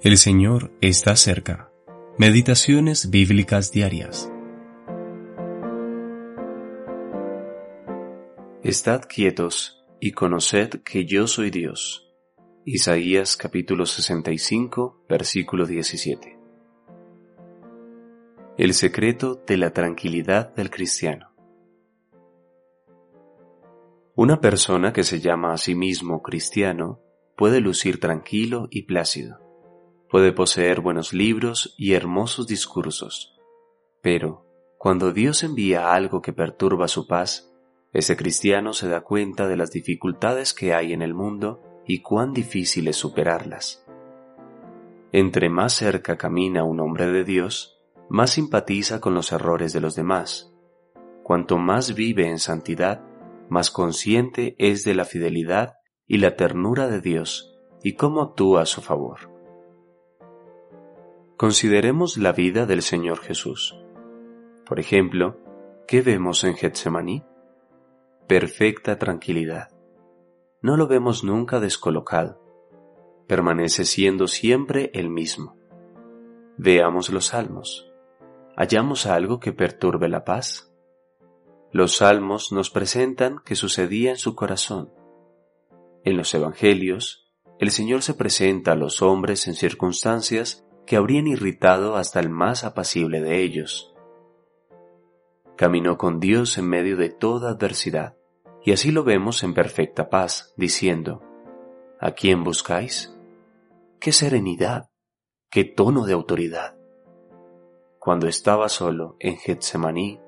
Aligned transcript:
El 0.00 0.16
Señor 0.16 0.70
está 0.80 1.16
cerca. 1.16 1.72
Meditaciones 2.18 3.10
bíblicas 3.10 3.72
diarias. 3.72 4.30
Estad 8.62 9.02
quietos 9.08 9.84
y 9.98 10.12
conoced 10.12 10.82
que 10.84 11.04
yo 11.04 11.26
soy 11.26 11.50
Dios. 11.50 12.14
Isaías 12.64 13.36
capítulo 13.36 13.86
65, 13.86 15.04
versículo 15.08 15.66
17. 15.66 16.38
El 18.56 18.74
secreto 18.74 19.42
de 19.44 19.56
la 19.56 19.72
tranquilidad 19.72 20.54
del 20.54 20.70
cristiano. 20.70 21.32
Una 24.14 24.40
persona 24.40 24.92
que 24.92 25.02
se 25.02 25.18
llama 25.18 25.54
a 25.54 25.58
sí 25.58 25.74
mismo 25.74 26.22
cristiano 26.22 27.00
puede 27.36 27.60
lucir 27.60 27.98
tranquilo 27.98 28.68
y 28.70 28.82
plácido 28.82 29.47
Puede 30.10 30.32
poseer 30.32 30.80
buenos 30.80 31.12
libros 31.12 31.74
y 31.76 31.92
hermosos 31.92 32.46
discursos, 32.46 33.38
pero 34.00 34.46
cuando 34.78 35.12
Dios 35.12 35.42
envía 35.42 35.92
algo 35.92 36.22
que 36.22 36.32
perturba 36.32 36.88
su 36.88 37.06
paz, 37.06 37.52
ese 37.92 38.16
cristiano 38.16 38.72
se 38.72 38.88
da 38.88 39.02
cuenta 39.02 39.48
de 39.48 39.56
las 39.56 39.70
dificultades 39.70 40.54
que 40.54 40.72
hay 40.72 40.94
en 40.94 41.02
el 41.02 41.12
mundo 41.12 41.60
y 41.86 42.00
cuán 42.00 42.32
difícil 42.32 42.88
es 42.88 42.96
superarlas. 42.96 43.84
Entre 45.12 45.50
más 45.50 45.74
cerca 45.74 46.16
camina 46.16 46.64
un 46.64 46.80
hombre 46.80 47.10
de 47.10 47.24
Dios, 47.24 47.78
más 48.08 48.30
simpatiza 48.30 49.00
con 49.00 49.14
los 49.14 49.32
errores 49.32 49.74
de 49.74 49.80
los 49.80 49.94
demás. 49.94 50.54
Cuanto 51.22 51.58
más 51.58 51.94
vive 51.94 52.28
en 52.28 52.38
santidad, 52.38 53.04
más 53.50 53.70
consciente 53.70 54.54
es 54.58 54.84
de 54.84 54.94
la 54.94 55.04
fidelidad 55.04 55.74
y 56.06 56.18
la 56.18 56.36
ternura 56.36 56.88
de 56.88 57.02
Dios 57.02 57.58
y 57.82 57.94
cómo 57.94 58.22
actúa 58.22 58.62
a 58.62 58.66
su 58.66 58.80
favor. 58.80 59.37
Consideremos 61.38 62.16
la 62.16 62.32
vida 62.32 62.66
del 62.66 62.82
Señor 62.82 63.20
Jesús. 63.20 63.78
Por 64.66 64.80
ejemplo, 64.80 65.38
¿qué 65.86 66.02
vemos 66.02 66.42
en 66.42 66.56
Getsemaní? 66.56 67.22
Perfecta 68.26 68.98
tranquilidad. 68.98 69.68
No 70.62 70.76
lo 70.76 70.88
vemos 70.88 71.22
nunca 71.22 71.60
descolocado. 71.60 72.42
Permanece 73.28 73.84
siendo 73.84 74.26
siempre 74.26 74.90
el 74.94 75.10
mismo. 75.10 75.56
Veamos 76.56 77.08
los 77.10 77.26
salmos. 77.26 77.88
¿Hallamos 78.56 79.06
algo 79.06 79.38
que 79.38 79.52
perturbe 79.52 80.08
la 80.08 80.24
paz? 80.24 80.72
Los 81.70 81.98
salmos 81.98 82.50
nos 82.50 82.68
presentan 82.70 83.38
que 83.44 83.54
sucedía 83.54 84.10
en 84.10 84.16
su 84.16 84.34
corazón. 84.34 84.92
En 86.02 86.16
los 86.16 86.34
evangelios, 86.34 87.30
el 87.60 87.70
Señor 87.70 88.02
se 88.02 88.14
presenta 88.14 88.72
a 88.72 88.76
los 88.76 89.02
hombres 89.02 89.46
en 89.46 89.54
circunstancias 89.54 90.64
que 90.88 90.96
habrían 90.96 91.26
irritado 91.26 91.96
hasta 91.96 92.18
el 92.18 92.30
más 92.30 92.64
apacible 92.64 93.20
de 93.20 93.42
ellos. 93.42 93.94
Caminó 95.54 95.98
con 95.98 96.18
Dios 96.18 96.56
en 96.56 96.66
medio 96.66 96.96
de 96.96 97.10
toda 97.10 97.50
adversidad, 97.50 98.16
y 98.64 98.72
así 98.72 98.90
lo 98.90 99.04
vemos 99.04 99.42
en 99.42 99.52
perfecta 99.52 100.08
paz, 100.08 100.54
diciendo, 100.56 101.22
¿A 102.00 102.12
quién 102.12 102.42
buscáis? 102.42 103.14
¡Qué 104.00 104.12
serenidad! 104.12 104.88
¡Qué 105.50 105.64
tono 105.64 106.06
de 106.06 106.14
autoridad! 106.14 106.74
Cuando 107.98 108.26
estaba 108.26 108.70
solo 108.70 109.16
en 109.20 109.36
Getsemaní, 109.36 110.20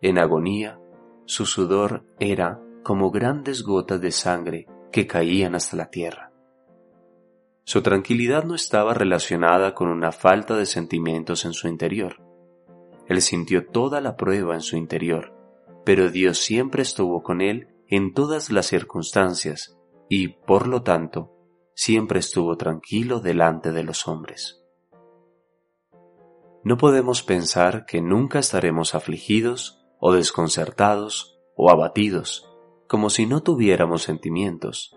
en 0.00 0.18
agonía, 0.18 0.80
su 1.26 1.44
sudor 1.44 2.06
era 2.18 2.58
como 2.82 3.10
grandes 3.10 3.62
gotas 3.62 4.00
de 4.00 4.12
sangre 4.12 4.66
que 4.90 5.06
caían 5.06 5.54
hasta 5.54 5.76
la 5.76 5.90
tierra. 5.90 6.29
Su 7.64 7.82
tranquilidad 7.82 8.44
no 8.44 8.54
estaba 8.54 8.94
relacionada 8.94 9.74
con 9.74 9.88
una 9.88 10.12
falta 10.12 10.56
de 10.56 10.66
sentimientos 10.66 11.44
en 11.44 11.52
su 11.52 11.68
interior. 11.68 12.22
Él 13.06 13.22
sintió 13.22 13.66
toda 13.66 14.00
la 14.00 14.16
prueba 14.16 14.54
en 14.54 14.60
su 14.60 14.76
interior, 14.76 15.34
pero 15.84 16.10
Dios 16.10 16.38
siempre 16.38 16.82
estuvo 16.82 17.22
con 17.22 17.40
él 17.40 17.68
en 17.88 18.14
todas 18.14 18.50
las 18.50 18.66
circunstancias 18.66 19.76
y, 20.08 20.28
por 20.28 20.66
lo 20.66 20.82
tanto, 20.82 21.32
siempre 21.74 22.20
estuvo 22.20 22.56
tranquilo 22.56 23.20
delante 23.20 23.72
de 23.72 23.84
los 23.84 24.06
hombres. 24.06 24.62
No 26.62 26.76
podemos 26.76 27.22
pensar 27.22 27.86
que 27.86 28.02
nunca 28.02 28.38
estaremos 28.38 28.94
afligidos 28.94 29.82
o 29.98 30.12
desconcertados 30.12 31.40
o 31.56 31.70
abatidos, 31.70 32.50
como 32.86 33.08
si 33.08 33.26
no 33.26 33.42
tuviéramos 33.42 34.02
sentimientos, 34.02 34.96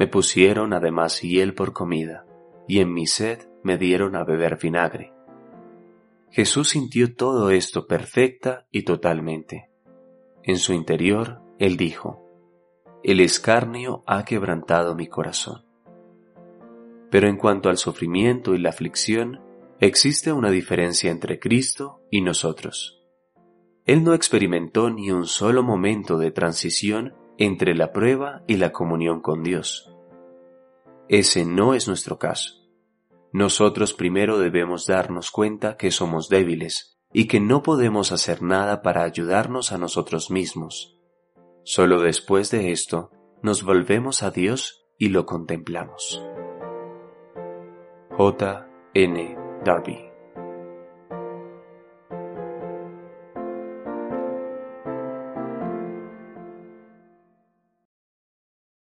me 0.00 0.06
pusieron 0.06 0.72
además 0.72 1.20
hiel 1.20 1.52
por 1.52 1.74
comida, 1.74 2.24
y 2.66 2.80
en 2.80 2.90
mi 2.90 3.06
sed 3.06 3.40
me 3.62 3.76
dieron 3.76 4.16
a 4.16 4.24
beber 4.24 4.56
vinagre. 4.56 5.12
Jesús 6.30 6.70
sintió 6.70 7.14
todo 7.14 7.50
esto 7.50 7.86
perfecta 7.86 8.66
y 8.70 8.84
totalmente. 8.84 9.68
En 10.42 10.56
su 10.56 10.72
interior, 10.72 11.42
Él 11.58 11.76
dijo, 11.76 12.24
El 13.04 13.20
escarnio 13.20 14.02
ha 14.06 14.24
quebrantado 14.24 14.94
mi 14.94 15.06
corazón. 15.06 15.66
Pero 17.10 17.28
en 17.28 17.36
cuanto 17.36 17.68
al 17.68 17.76
sufrimiento 17.76 18.54
y 18.54 18.58
la 18.58 18.70
aflicción, 18.70 19.42
existe 19.80 20.32
una 20.32 20.50
diferencia 20.50 21.10
entre 21.10 21.38
Cristo 21.38 22.00
y 22.10 22.22
nosotros. 22.22 23.04
Él 23.84 24.02
no 24.02 24.14
experimentó 24.14 24.88
ni 24.88 25.10
un 25.10 25.26
solo 25.26 25.62
momento 25.62 26.16
de 26.16 26.30
transición 26.30 27.12
entre 27.36 27.74
la 27.74 27.92
prueba 27.92 28.44
y 28.46 28.56
la 28.56 28.72
comunión 28.72 29.20
con 29.20 29.42
Dios. 29.42 29.89
Ese 31.10 31.44
no 31.44 31.74
es 31.74 31.88
nuestro 31.88 32.20
caso. 32.20 32.54
Nosotros 33.32 33.94
primero 33.94 34.38
debemos 34.38 34.86
darnos 34.86 35.32
cuenta 35.32 35.76
que 35.76 35.90
somos 35.90 36.28
débiles 36.28 37.00
y 37.12 37.26
que 37.26 37.40
no 37.40 37.64
podemos 37.64 38.12
hacer 38.12 38.42
nada 38.42 38.80
para 38.80 39.02
ayudarnos 39.02 39.72
a 39.72 39.78
nosotros 39.78 40.30
mismos. 40.30 41.00
Solo 41.64 42.00
después 42.00 42.52
de 42.52 42.70
esto 42.70 43.10
nos 43.42 43.64
volvemos 43.64 44.22
a 44.22 44.30
Dios 44.30 44.86
y 44.98 45.08
lo 45.08 45.26
contemplamos. 45.26 46.24
J. 48.16 48.68
N. 48.94 49.36
Darby 49.64 50.09